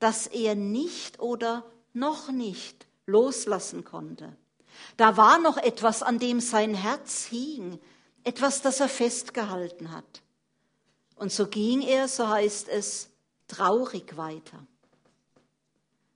das 0.00 0.26
er 0.26 0.56
nicht 0.56 1.20
oder 1.20 1.64
noch 1.92 2.32
nicht 2.32 2.88
loslassen 3.06 3.84
konnte. 3.84 4.36
Da 4.96 5.16
war 5.16 5.38
noch 5.38 5.56
etwas, 5.56 6.02
an 6.02 6.18
dem 6.18 6.40
sein 6.40 6.74
Herz 6.74 7.24
hing, 7.24 7.78
etwas, 8.24 8.62
das 8.62 8.80
er 8.80 8.88
festgehalten 8.88 9.92
hat. 9.92 10.22
Und 11.16 11.32
so 11.32 11.46
ging 11.46 11.82
er, 11.82 12.08
so 12.08 12.28
heißt 12.28 12.68
es, 12.68 13.10
traurig 13.48 14.16
weiter. 14.16 14.66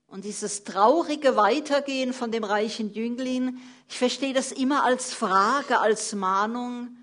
Und 0.07 0.25
dieses 0.27 0.65
traurige 0.65 1.37
Weitergehen 1.37 2.13
von 2.13 2.31
dem 2.31 2.45
reichen 2.45 2.93
Jüngling, 2.93 3.59
ich 3.89 3.97
verstehe 3.97 4.35
das 4.35 4.53
immer 4.53 4.85
als 4.85 5.15
Frage, 5.15 5.79
als 5.81 6.13
Mahnung, 6.15 6.95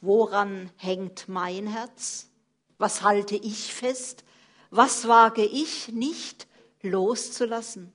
woran 0.00 0.70
hängt 0.76 1.28
mein 1.28 1.66
Herz? 1.66 2.28
Was 2.78 3.02
halte 3.02 3.36
ich 3.36 3.74
fest? 3.74 4.24
Was 4.70 5.08
wage 5.08 5.44
ich 5.44 5.88
nicht 5.88 6.46
loszulassen? 6.82 7.92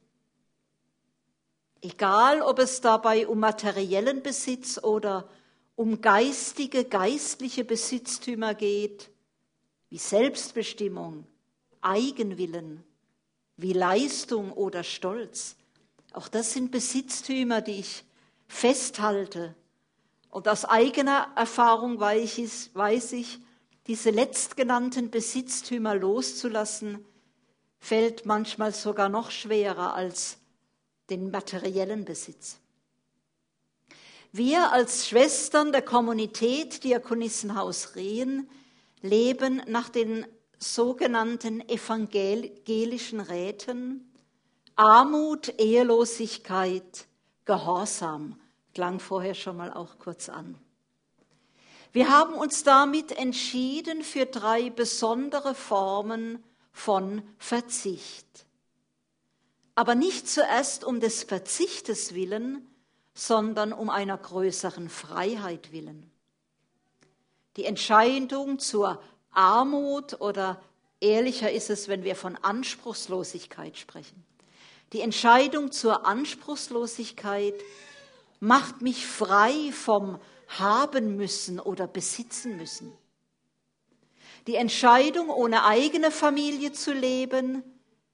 Egal, 1.83 2.41
ob 2.41 2.59
es 2.59 2.79
dabei 2.79 3.27
um 3.27 3.39
materiellen 3.39 4.23
Besitz 4.23 4.81
oder 4.81 5.27
um 5.75 5.99
geistige, 5.99 6.85
geistliche 6.85 7.65
Besitztümer 7.65 8.53
geht, 8.53 9.11
wie 9.89 9.97
Selbstbestimmung, 9.97 11.27
Eigenwillen, 11.81 12.85
wie 13.57 13.73
Leistung 13.73 14.53
oder 14.53 14.85
Stolz. 14.85 15.57
Auch 16.13 16.29
das 16.29 16.53
sind 16.53 16.71
Besitztümer, 16.71 17.59
die 17.59 17.79
ich 17.81 18.05
festhalte. 18.47 19.53
Und 20.29 20.47
aus 20.47 20.63
eigener 20.63 21.33
Erfahrung 21.35 21.99
weiß 21.99 23.11
ich, 23.11 23.39
diese 23.87 24.09
letztgenannten 24.09 25.11
Besitztümer 25.11 25.95
loszulassen, 25.95 27.05
fällt 27.77 28.25
manchmal 28.25 28.73
sogar 28.73 29.09
noch 29.09 29.31
schwerer 29.31 29.95
als 29.95 30.37
den 31.09 31.31
materiellen 31.31 32.05
Besitz. 32.05 32.57
Wir 34.31 34.71
als 34.71 35.07
Schwestern 35.07 35.71
der 35.71 35.83
Kommunität 35.83 36.83
Diakonissenhaus 36.83 37.95
Rehen 37.95 38.49
leben 39.01 39.61
nach 39.67 39.89
den 39.89 40.25
sogenannten 40.57 41.61
evangelischen 41.69 43.19
Räten 43.19 44.09
Armut, 44.75 45.53
Ehelosigkeit, 45.59 47.05
Gehorsam. 47.45 48.39
Klang 48.73 48.99
vorher 48.99 49.35
schon 49.35 49.57
mal 49.57 49.71
auch 49.71 49.99
kurz 49.99 50.29
an. 50.29 50.57
Wir 51.91 52.09
haben 52.09 52.33
uns 52.33 52.63
damit 52.63 53.11
entschieden 53.11 54.01
für 54.01 54.25
drei 54.25 54.71
besondere 54.71 55.53
Formen 55.53 56.43
von 56.71 57.21
Verzicht. 57.37 58.47
Aber 59.75 59.95
nicht 59.95 60.27
zuerst 60.27 60.83
um 60.83 60.99
des 60.99 61.23
Verzichtes 61.23 62.13
willen, 62.13 62.67
sondern 63.13 63.73
um 63.73 63.89
einer 63.89 64.17
größeren 64.17 64.89
Freiheit 64.89 65.71
willen. 65.71 66.11
Die 67.57 67.65
Entscheidung 67.65 68.59
zur 68.59 69.01
Armut 69.31 70.19
oder 70.21 70.61
ehrlicher 70.99 71.51
ist 71.51 71.69
es, 71.69 71.87
wenn 71.87 72.03
wir 72.03 72.15
von 72.15 72.35
Anspruchslosigkeit 72.37 73.77
sprechen. 73.77 74.23
Die 74.93 75.01
Entscheidung 75.01 75.71
zur 75.71 76.05
Anspruchslosigkeit 76.05 77.55
macht 78.39 78.81
mich 78.81 79.05
frei 79.05 79.71
vom 79.71 80.19
haben 80.59 81.15
müssen 81.15 81.59
oder 81.59 81.87
besitzen 81.87 82.57
müssen. 82.57 82.93
Die 84.45 84.55
Entscheidung, 84.55 85.29
ohne 85.29 85.65
eigene 85.65 86.11
Familie 86.11 86.73
zu 86.73 86.93
leben, 86.93 87.63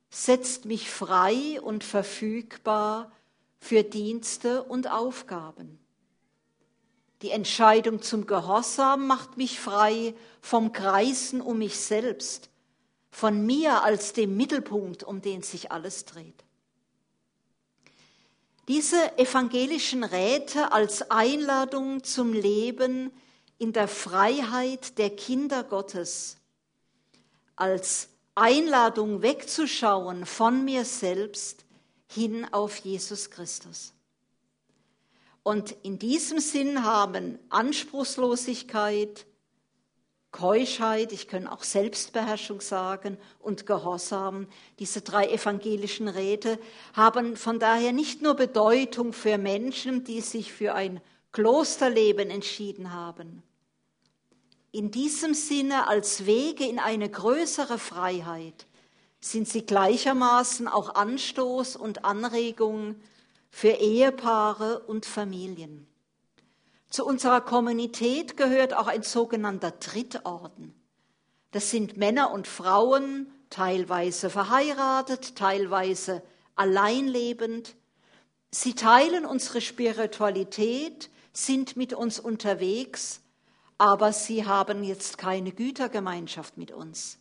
setzt 0.10 0.66
mich 0.66 0.90
frei 0.90 1.62
und 1.62 1.84
verfügbar 1.84 3.12
für 3.60 3.84
Dienste 3.84 4.64
und 4.64 4.90
Aufgaben. 4.90 5.80
Die 7.22 7.32
Entscheidung 7.32 8.02
zum 8.02 8.26
Gehorsam 8.26 9.06
macht 9.06 9.38
mich 9.38 9.60
frei 9.60 10.16
vom 10.42 10.72
Kreisen 10.72 11.42
um 11.42 11.58
mich 11.58 11.78
selbst, 11.78 12.50
von 13.12 13.46
mir 13.46 13.84
als 13.84 14.14
dem 14.14 14.38
Mittelpunkt, 14.38 15.04
um 15.04 15.22
den 15.22 15.42
sich 15.42 15.72
alles 15.72 16.06
dreht. 16.06 16.46
Diese 18.70 19.18
evangelischen 19.18 20.04
Räte 20.04 20.72
als 20.72 21.10
Einladung 21.10 22.04
zum 22.04 22.34
Leben 22.34 23.12
in 23.58 23.74
der 23.74 23.88
Freiheit 23.88 24.98
der 24.98 25.10
Kinder 25.10 25.64
Gottes, 25.64 26.38
als 27.56 28.10
Einladung 28.36 29.22
wegzuschauen 29.22 30.26
von 30.26 30.64
mir 30.66 30.86
selbst 30.86 31.66
hin 32.08 32.48
auf 32.52 32.78
Jesus 32.78 33.30
Christus. 33.30 33.94
Und 35.44 35.76
in 35.84 36.00
diesem 36.00 36.40
Sinn 36.40 36.84
haben 36.84 37.40
Anspruchslosigkeit, 37.50 39.26
Keuschheit, 40.32 41.12
ich 41.12 41.28
kann 41.28 41.48
auch 41.48 41.64
Selbstbeherrschung 41.64 42.62
sagen 42.62 43.18
und 43.40 43.66
Gehorsam, 43.66 44.48
diese 44.78 45.02
drei 45.02 45.28
evangelischen 45.28 46.08
Räte, 46.08 46.60
haben 46.94 47.36
von 47.36 47.58
daher 47.60 47.94
nicht 47.94 48.22
nur 48.22 48.36
Bedeutung 48.36 49.12
für 49.12 49.40
Menschen, 49.40 50.04
die 50.04 50.22
sich 50.22 50.54
für 50.54 50.76
ein 50.76 51.02
Klosterleben 51.32 52.30
entschieden 52.30 52.94
haben. 52.94 53.42
In 54.72 54.92
diesem 54.92 55.34
Sinne 55.34 55.88
als 55.88 56.26
Wege 56.28 56.66
in 56.66 56.78
eine 56.78 57.10
größere 57.10 57.80
Freiheit 57.80 58.68
sind 59.20 59.50
sie 59.50 59.66
gleichermaßen 59.66 60.68
auch 60.68 60.94
Anstoß 60.94 61.76
und 61.76 62.06
Anregung 62.06 62.96
für 63.50 63.72
Ehepaare 63.72 64.82
und 64.82 65.06
Familien. 65.08 65.88
Zu 66.90 67.06
unserer 67.06 67.42
Kommunität 67.42 68.38
gehört 68.38 68.76
auch 68.76 68.88
ein 68.88 69.04
sogenannter 69.04 69.72
Drittorden. 69.72 70.74
Das 71.52 71.72
sind 71.72 71.98
Männer 71.98 72.32
und 72.32 72.48
Frauen, 72.48 73.32
teilweise 73.50 74.30
verheiratet, 74.30 75.36
teilweise 75.36 76.22
alleinlebend. 76.56 77.76
Sie 78.52 78.76
teilen 78.76 79.26
unsere 79.26 79.62
Spiritualität, 79.62 81.10
sind 81.34 81.76
mit 81.76 81.94
uns 81.94 82.20
unterwegs, 82.20 83.22
aber 83.80 84.12
sie 84.12 84.46
haben 84.46 84.84
jetzt 84.84 85.18
keine 85.18 85.54
Gütergemeinschaft 85.54 86.58
mit 86.58 86.72
uns. 86.72 87.18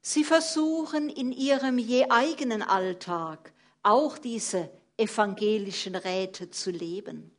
Sie 0.00 0.24
versuchen 0.24 1.10
in 1.10 1.30
ihrem 1.30 1.76
je 1.78 2.08
eigenen 2.08 2.62
Alltag 2.62 3.52
auch 3.82 4.16
diese 4.16 4.70
evangelischen 4.96 5.94
Räte 5.94 6.50
zu 6.50 6.70
leben. 6.70 7.30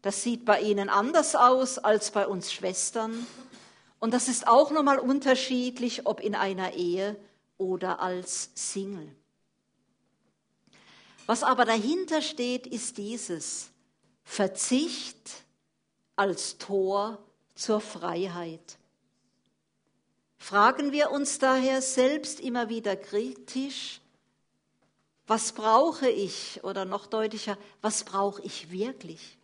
Das 0.00 0.22
sieht 0.22 0.46
bei 0.46 0.62
ihnen 0.62 0.88
anders 0.88 1.36
aus 1.36 1.78
als 1.78 2.10
bei 2.10 2.26
uns 2.26 2.52
Schwestern. 2.52 3.26
Und 4.00 4.14
das 4.14 4.28
ist 4.28 4.48
auch 4.48 4.70
nochmal 4.70 4.98
unterschiedlich, 4.98 6.06
ob 6.06 6.20
in 6.20 6.34
einer 6.34 6.72
Ehe 6.72 7.16
oder 7.58 8.00
als 8.00 8.50
Single. 8.54 9.14
Was 11.26 11.42
aber 11.42 11.66
dahinter 11.66 12.22
steht, 12.22 12.66
ist 12.66 12.96
dieses 12.96 13.70
Verzicht 14.24 15.44
als 16.16 16.56
Tor 16.56 17.18
zur 17.62 17.80
Freiheit. 17.80 18.78
Fragen 20.36 20.90
wir 20.90 21.12
uns 21.12 21.38
daher 21.38 21.80
selbst 21.80 22.40
immer 22.40 22.68
wieder 22.68 22.96
kritisch, 22.96 24.00
was 25.28 25.52
brauche 25.52 26.10
ich? 26.10 26.64
Oder 26.64 26.84
noch 26.84 27.06
deutlicher, 27.06 27.56
was 27.80 28.02
brauche 28.02 28.42
ich 28.42 28.72
wirklich? 28.72 29.38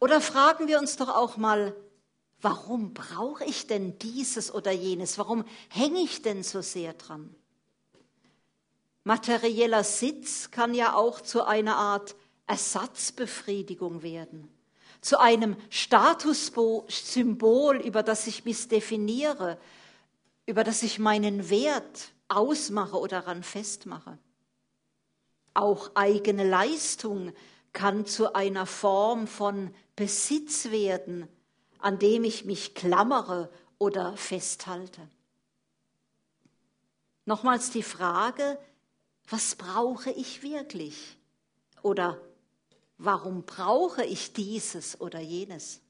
Oder 0.00 0.20
fragen 0.20 0.66
wir 0.66 0.80
uns 0.80 0.96
doch 0.96 1.08
auch 1.08 1.36
mal, 1.36 1.76
warum 2.40 2.92
brauche 2.92 3.44
ich 3.44 3.68
denn 3.68 3.96
dieses 4.00 4.52
oder 4.52 4.72
jenes? 4.72 5.16
Warum 5.16 5.44
hänge 5.68 6.00
ich 6.00 6.22
denn 6.22 6.42
so 6.42 6.60
sehr 6.60 6.94
dran? 6.94 7.32
Materieller 9.04 9.84
Sitz 9.84 10.50
kann 10.50 10.74
ja 10.74 10.94
auch 10.94 11.20
zu 11.20 11.44
einer 11.44 11.76
Art 11.76 12.16
Ersatzbefriedigung 12.48 14.02
werden, 14.02 14.52
zu 15.00 15.20
einem 15.20 15.56
Statussymbol, 15.70 17.76
über 17.76 18.02
das 18.02 18.26
ich 18.26 18.44
mich 18.44 18.68
definiere, 18.68 19.58
über 20.46 20.64
das 20.64 20.82
ich 20.82 20.98
meinen 20.98 21.50
Wert 21.50 22.12
ausmache 22.28 22.98
oder 22.98 23.20
daran 23.20 23.42
festmache. 23.42 24.18
Auch 25.54 25.90
eigene 25.94 26.48
Leistung 26.48 27.32
kann 27.72 28.06
zu 28.06 28.34
einer 28.34 28.66
Form 28.66 29.26
von 29.26 29.74
Besitz 29.96 30.70
werden, 30.70 31.28
an 31.78 31.98
dem 31.98 32.24
ich 32.24 32.44
mich 32.44 32.74
klammere 32.74 33.50
oder 33.78 34.16
festhalte. 34.16 35.08
Nochmals 37.24 37.70
die 37.70 37.82
Frage, 37.82 38.58
was 39.28 39.54
brauche 39.54 40.10
ich 40.10 40.42
wirklich? 40.42 41.18
Oder 41.82 42.20
warum 42.98 43.44
brauche 43.44 44.04
ich 44.04 44.32
dieses 44.32 45.00
oder 45.00 45.20
jenes? 45.20 45.80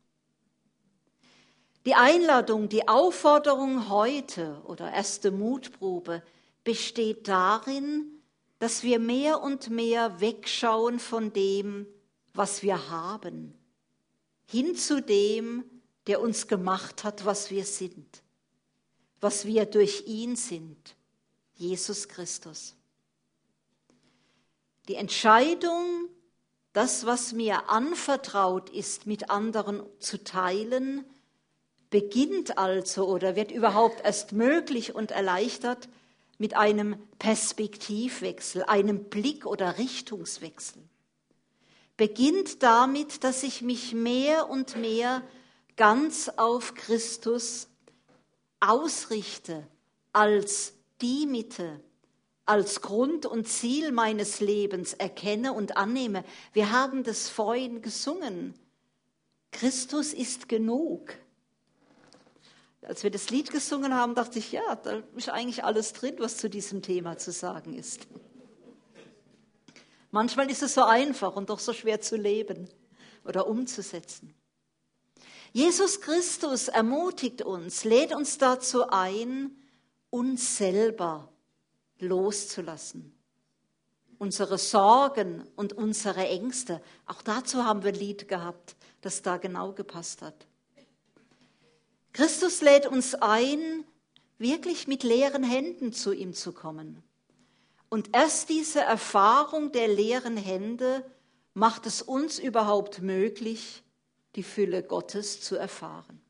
Die 1.87 1.95
Einladung, 1.95 2.69
die 2.69 2.87
Aufforderung 2.87 3.89
heute 3.89 4.61
oder 4.65 4.93
erste 4.93 5.31
Mutprobe 5.31 6.23
besteht 6.65 7.29
darin, 7.29 8.21
dass 8.59 8.83
wir 8.83 8.99
mehr 8.99 9.41
und 9.41 9.71
mehr 9.71 10.21
wegschauen 10.21 10.99
von 10.99 11.33
dem, 11.33 11.87
was 12.35 12.63
wir 12.63 12.91
haben, 12.91 13.55
hin 14.45 14.77
zu 14.77 15.01
dem, 15.01 15.65
der 16.07 16.21
uns 16.21 16.47
gemacht 16.47 17.05
hat, 17.05 17.25
was 17.25 17.51
wir 17.51 17.65
sind, 17.65 18.23
was 19.21 19.47
wir 19.47 19.65
durch 19.65 20.07
ihn 20.07 20.37
sind, 20.37 20.97
Jesus 21.55 22.09
Christus. 22.09 22.75
Die 24.89 24.95
Entscheidung, 24.95 26.09
das, 26.79 27.07
was 27.07 27.33
mir 27.33 27.69
anvertraut 27.71 28.71
ist, 28.71 29.05
mit 29.05 29.31
anderen 29.31 29.83
zu 29.99 30.23
teilen, 30.23 31.05
beginnt 31.91 32.57
also 32.57 33.09
oder 33.09 33.35
wird 33.35 33.51
überhaupt 33.51 34.05
erst 34.05 34.31
möglich 34.31 34.95
und 34.95 35.11
erleichtert 35.11 35.89
mit 36.39 36.55
einem 36.55 36.95
Perspektivwechsel, 37.19 38.63
einem 38.63 39.03
Blick- 39.11 39.45
oder 39.45 39.77
Richtungswechsel. 39.77 40.81
Beginnt 41.97 42.63
damit, 42.63 43.25
dass 43.25 43.43
ich 43.43 43.61
mich 43.61 43.93
mehr 43.93 44.49
und 44.49 44.77
mehr 44.77 45.23
ganz 45.75 46.29
auf 46.37 46.75
Christus 46.75 47.67
ausrichte 48.61 49.67
als 50.13 50.75
die 51.01 51.27
Mitte, 51.27 51.81
als 52.49 52.81
Grund 52.81 53.27
und 53.27 53.47
Ziel 53.47 53.93
meines 53.93 54.41
Lebens 54.41 54.95
erkenne 54.95 55.53
und 55.53 55.77
annehme. 55.77 56.25
Wir 56.55 56.73
haben 56.73 57.05
das 57.05 57.29
vorhin 57.29 57.83
gesungen. 57.83 58.55
Christus 59.51 60.15
ist 60.15 60.49
genug. 60.49 61.15
Als 62.81 63.03
wir 63.03 63.11
das 63.11 63.29
Lied 63.29 63.51
gesungen 63.51 63.95
haben, 63.95 64.15
dachte 64.15 64.39
ich, 64.39 64.53
ja, 64.53 64.77
da 64.77 65.03
ist 65.15 65.29
eigentlich 65.29 65.63
alles 65.63 65.93
drin, 65.93 66.15
was 66.19 66.39
zu 66.39 66.49
diesem 66.49 66.81
Thema 66.81 67.19
zu 67.19 67.33
sagen 67.33 67.75
ist. 67.75 68.07
Manchmal 70.11 70.51
ist 70.51 70.63
es 70.63 70.73
so 70.73 70.85
einfach 70.85 71.37
und 71.37 71.51
doch 71.51 71.59
so 71.59 71.75
schwer 71.75 72.01
zu 72.01 72.17
leben 72.17 72.71
oder 73.27 73.47
umzusetzen. 73.47 74.35
Jesus 75.53 76.01
Christus 76.01 76.69
ermutigt 76.69 77.43
uns, 77.43 77.85
lädt 77.85 78.15
uns 78.15 78.39
dazu 78.39 78.89
ein, 78.89 79.51
uns 80.09 80.57
selber 80.57 81.31
loszulassen. 82.01 83.15
Unsere 84.19 84.59
Sorgen 84.59 85.45
und 85.55 85.73
unsere 85.73 86.27
Ängste. 86.27 86.83
Auch 87.07 87.23
dazu 87.23 87.65
haben 87.65 87.85
wir 87.85 87.93
ein 87.93 87.99
Lied 87.99 88.29
gehabt, 88.29 88.77
das 89.01 89.23
da 89.23 89.37
genau 89.37 89.73
gepasst 89.73 90.23
hat. 90.23 90.47
Christus 92.13 92.63
lädt 92.63 92.87
uns 92.87 93.15
ein, 93.15 93.85
wirklich 94.39 94.89
mit 94.89 95.03
leeren 95.03 95.45
Händen 95.45 95.93
zu 95.93 96.13
ihm 96.13 96.35
zu 96.35 96.53
kommen. 96.53 97.03
Und 97.89 98.15
erst 98.15 98.49
diese 98.49 98.81
Erfahrung 98.81 99.73
der 99.73 99.89
leeren 99.89 100.37
Hände 100.37 101.05
macht 101.55 101.87
es 101.87 102.03
uns 102.03 102.39
überhaupt 102.39 103.03
möglich, 103.03 103.83
die 104.37 104.43
Fülle 104.43 104.83
Gottes 104.83 105.41
zu 105.41 105.57
erfahren. 105.57 106.21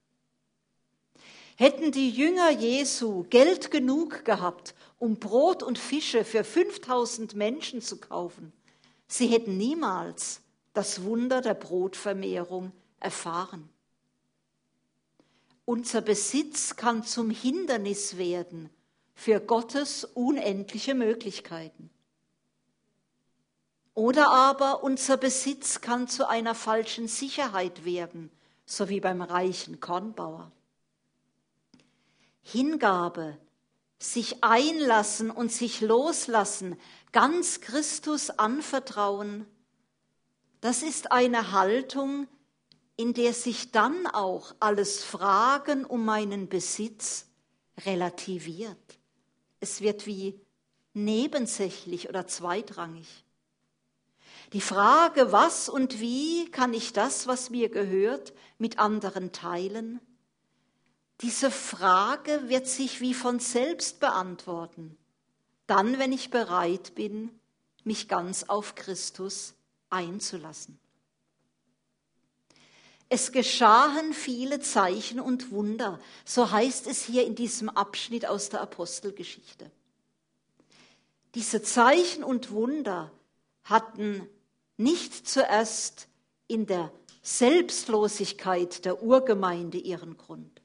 Hätten 1.60 1.90
die 1.90 2.10
Jünger 2.10 2.50
Jesu 2.50 3.24
Geld 3.30 3.72
genug 3.72 4.24
gehabt, 4.24 4.76
um 5.00 5.16
Brot 5.16 5.64
und 5.64 5.76
Fische 5.76 6.24
für 6.24 6.44
5000 6.44 7.34
Menschen 7.34 7.82
zu 7.82 7.96
kaufen, 7.96 8.52
sie 9.08 9.26
hätten 9.26 9.56
niemals 9.56 10.40
das 10.72 11.02
Wunder 11.02 11.40
der 11.40 11.54
Brotvermehrung 11.54 12.70
erfahren. 13.00 13.68
Unser 15.64 16.00
Besitz 16.00 16.76
kann 16.76 17.02
zum 17.02 17.28
Hindernis 17.28 18.18
werden 18.18 18.70
für 19.16 19.40
Gottes 19.40 20.04
unendliche 20.04 20.94
Möglichkeiten. 20.94 21.90
Oder 23.94 24.30
aber 24.30 24.84
unser 24.84 25.16
Besitz 25.16 25.80
kann 25.80 26.06
zu 26.06 26.28
einer 26.28 26.54
falschen 26.54 27.08
Sicherheit 27.08 27.84
werden, 27.84 28.30
so 28.64 28.88
wie 28.88 29.00
beim 29.00 29.22
reichen 29.22 29.80
Kornbauer. 29.80 30.52
Hingabe, 32.52 33.38
sich 33.98 34.42
einlassen 34.42 35.30
und 35.30 35.52
sich 35.52 35.80
loslassen, 35.80 36.78
ganz 37.12 37.60
Christus 37.60 38.30
anvertrauen, 38.30 39.46
das 40.60 40.82
ist 40.82 41.12
eine 41.12 41.52
Haltung, 41.52 42.26
in 42.96 43.14
der 43.14 43.32
sich 43.32 43.70
dann 43.70 44.06
auch 44.06 44.54
alles 44.60 45.04
Fragen 45.04 45.84
um 45.84 46.04
meinen 46.04 46.48
Besitz 46.48 47.26
relativiert. 47.84 48.98
Es 49.60 49.80
wird 49.80 50.06
wie 50.06 50.40
nebensächlich 50.94 52.08
oder 52.08 52.26
zweitrangig. 52.26 53.24
Die 54.52 54.60
Frage, 54.60 55.32
was 55.32 55.68
und 55.68 56.00
wie 56.00 56.50
kann 56.50 56.72
ich 56.72 56.92
das, 56.92 57.26
was 57.26 57.50
mir 57.50 57.68
gehört, 57.68 58.32
mit 58.56 58.78
anderen 58.78 59.32
teilen, 59.32 60.00
diese 61.20 61.50
Frage 61.50 62.48
wird 62.48 62.68
sich 62.68 63.00
wie 63.00 63.14
von 63.14 63.40
selbst 63.40 63.98
beantworten, 64.00 64.96
dann, 65.66 65.98
wenn 65.98 66.12
ich 66.12 66.30
bereit 66.30 66.94
bin, 66.94 67.30
mich 67.84 68.08
ganz 68.08 68.44
auf 68.44 68.74
Christus 68.74 69.54
einzulassen. 69.90 70.78
Es 73.08 73.32
geschahen 73.32 74.12
viele 74.12 74.60
Zeichen 74.60 75.18
und 75.18 75.50
Wunder, 75.50 75.98
so 76.24 76.50
heißt 76.50 76.86
es 76.86 77.04
hier 77.04 77.26
in 77.26 77.34
diesem 77.34 77.68
Abschnitt 77.70 78.26
aus 78.26 78.50
der 78.50 78.60
Apostelgeschichte. 78.60 79.70
Diese 81.34 81.62
Zeichen 81.62 82.22
und 82.22 82.50
Wunder 82.50 83.10
hatten 83.64 84.28
nicht 84.76 85.28
zuerst 85.28 86.08
in 86.48 86.66
der 86.66 86.92
Selbstlosigkeit 87.22 88.84
der 88.84 89.02
Urgemeinde 89.02 89.78
ihren 89.78 90.16
Grund. 90.16 90.57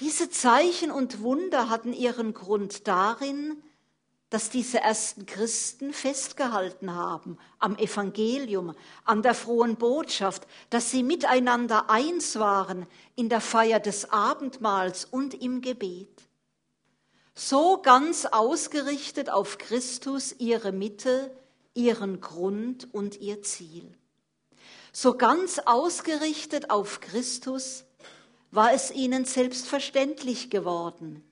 Diese 0.00 0.30
Zeichen 0.30 0.90
und 0.90 1.22
Wunder 1.22 1.68
hatten 1.68 1.92
ihren 1.92 2.34
Grund 2.34 2.88
darin, 2.88 3.62
dass 4.32 4.48
diese 4.48 4.80
ersten 4.80 5.26
Christen 5.26 5.92
festgehalten 5.92 6.94
haben 6.94 7.36
am 7.58 7.76
Evangelium, 7.76 8.74
an 9.04 9.20
der 9.20 9.34
frohen 9.34 9.76
Botschaft, 9.76 10.46
dass 10.70 10.90
sie 10.90 11.02
miteinander 11.02 11.90
eins 11.90 12.38
waren 12.38 12.86
in 13.14 13.28
der 13.28 13.42
Feier 13.42 13.78
des 13.78 14.10
Abendmahls 14.10 15.04
und 15.04 15.34
im 15.34 15.60
Gebet. 15.60 16.22
So 17.34 17.82
ganz 17.82 18.24
ausgerichtet 18.24 19.28
auf 19.28 19.58
Christus 19.58 20.34
ihre 20.38 20.72
Mitte, 20.72 21.30
ihren 21.74 22.22
Grund 22.22 22.88
und 22.94 23.20
ihr 23.20 23.42
Ziel. 23.42 23.94
So 24.92 25.14
ganz 25.14 25.58
ausgerichtet 25.58 26.70
auf 26.70 27.00
Christus, 27.00 27.84
war 28.52 28.72
es 28.72 28.90
ihnen 28.90 29.24
selbstverständlich 29.24 30.50
geworden, 30.50 31.24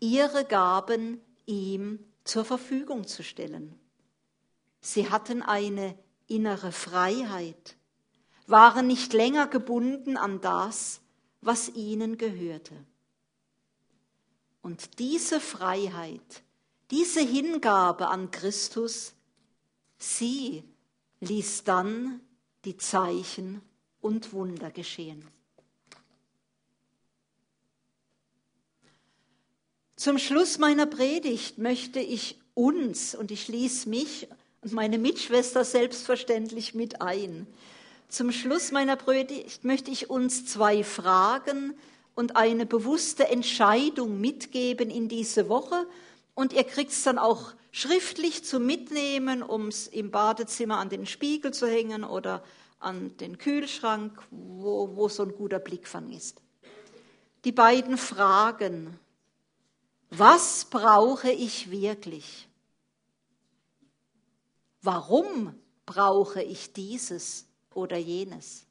ihre 0.00 0.44
Gaben 0.44 1.20
ihm 1.46 2.04
zur 2.24 2.44
Verfügung 2.44 3.06
zu 3.06 3.22
stellen. 3.22 3.78
Sie 4.80 5.08
hatten 5.08 5.42
eine 5.42 5.96
innere 6.26 6.72
Freiheit, 6.72 7.76
waren 8.48 8.88
nicht 8.88 9.12
länger 9.12 9.46
gebunden 9.46 10.16
an 10.16 10.40
das, 10.40 11.00
was 11.40 11.68
ihnen 11.68 12.18
gehörte. 12.18 12.74
Und 14.60 14.98
diese 14.98 15.40
Freiheit, 15.40 16.42
diese 16.90 17.20
Hingabe 17.20 18.08
an 18.08 18.32
Christus, 18.32 19.14
sie 19.98 20.64
ließ 21.20 21.62
dann 21.62 22.20
die 22.64 22.76
Zeichen 22.76 23.62
und 24.00 24.32
Wunder 24.32 24.72
geschehen. 24.72 25.24
Zum 29.96 30.18
Schluss 30.18 30.58
meiner 30.58 30.84
Predigt 30.84 31.56
möchte 31.56 32.00
ich 32.00 32.38
uns, 32.52 33.14
und 33.14 33.30
ich 33.30 33.44
schließe 33.44 33.88
mich 33.88 34.28
und 34.60 34.74
meine 34.74 34.98
Mitschwester 34.98 35.64
selbstverständlich 35.64 36.74
mit 36.74 37.00
ein. 37.00 37.46
Zum 38.10 38.30
Schluss 38.30 38.72
meiner 38.72 38.96
Predigt 38.96 39.64
möchte 39.64 39.90
ich 39.90 40.10
uns 40.10 40.44
zwei 40.44 40.84
Fragen 40.84 41.72
und 42.14 42.36
eine 42.36 42.66
bewusste 42.66 43.28
Entscheidung 43.28 44.20
mitgeben 44.20 44.90
in 44.90 45.08
diese 45.08 45.48
Woche. 45.48 45.86
Und 46.34 46.52
ihr 46.52 46.64
kriegt 46.64 46.90
es 46.90 47.02
dann 47.02 47.18
auch 47.18 47.54
schriftlich 47.72 48.44
zum 48.44 48.66
Mitnehmen, 48.66 49.42
um 49.42 49.68
es 49.68 49.86
im 49.86 50.10
Badezimmer 50.10 50.76
an 50.76 50.90
den 50.90 51.06
Spiegel 51.06 51.54
zu 51.54 51.66
hängen 51.66 52.04
oder 52.04 52.44
an 52.80 53.16
den 53.16 53.38
Kühlschrank, 53.38 54.12
wo, 54.30 54.94
wo 54.94 55.08
so 55.08 55.22
ein 55.22 55.32
guter 55.32 55.58
Blickfang 55.58 56.12
ist. 56.12 56.42
Die 57.46 57.52
beiden 57.52 57.96
Fragen. 57.96 59.00
Was 60.10 60.66
brauche 60.66 61.30
ich 61.30 61.70
wirklich? 61.70 62.48
Warum 64.82 65.58
brauche 65.84 66.42
ich 66.42 66.72
dieses 66.72 67.46
oder 67.74 67.96
jenes? 67.96 68.66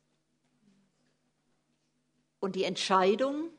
Und 2.40 2.56
die 2.56 2.64
Entscheidung, 2.64 3.50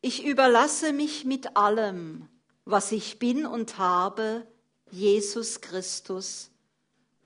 ich 0.00 0.24
überlasse 0.24 0.92
mich 0.92 1.24
mit 1.24 1.56
allem, 1.56 2.28
was 2.64 2.92
ich 2.92 3.18
bin 3.18 3.46
und 3.46 3.78
habe, 3.78 4.46
Jesus 4.90 5.60
Christus 5.60 6.50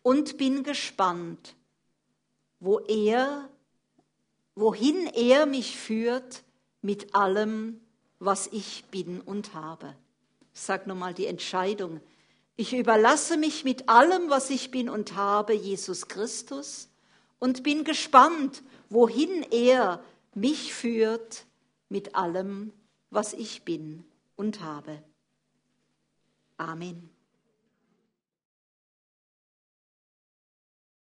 und 0.03 0.37
bin 0.37 0.63
gespannt, 0.63 1.55
wo 2.61 2.79
er, 2.81 3.49
wohin 4.55 5.07
er 5.09 5.47
mich 5.47 5.77
führt 5.77 6.45
mit 6.83 7.15
allem, 7.15 7.81
was 8.19 8.49
ich 8.49 8.85
bin 8.91 9.21
und 9.21 9.55
habe. 9.55 9.97
Ich 10.53 10.61
sage 10.61 10.89
nochmal 10.89 11.15
die 11.15 11.27
Entscheidung. 11.27 12.01
Ich 12.57 12.75
überlasse 12.75 13.37
mich 13.37 13.65
mit 13.65 13.89
allem, 13.89 14.29
was 14.29 14.51
ich 14.51 14.71
bin 14.71 14.89
und 14.89 15.17
habe, 15.17 15.55
Jesus 15.55 16.09
Christus 16.09 16.89
und 17.39 17.63
bin 17.63 17.85
gespannt, 17.85 18.63
wohin 18.91 19.43
er 19.51 20.05
mich 20.35 20.75
führt 20.75 21.47
mit 21.89 22.15
allem, 22.15 22.73
was 23.11 23.33
ich 23.33 23.65
bin 23.65 24.05
und 24.37 24.61
habe. 24.61 25.03
Amen. 26.57 27.12